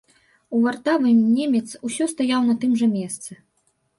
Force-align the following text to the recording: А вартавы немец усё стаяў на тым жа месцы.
А 0.53 0.61
вартавы 0.61 1.11
немец 1.35 1.75
усё 1.89 2.07
стаяў 2.13 2.41
на 2.49 2.57
тым 2.63 2.71
жа 2.83 2.87
месцы. 2.97 3.31